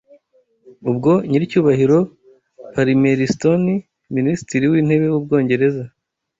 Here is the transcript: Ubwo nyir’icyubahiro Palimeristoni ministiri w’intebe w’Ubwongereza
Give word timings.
Ubwo 0.89 1.11
nyir’icyubahiro 1.29 1.97
Palimeristoni 2.73 3.75
ministiri 4.15 4.65
w’intebe 4.71 5.05
w’Ubwongereza 5.09 5.83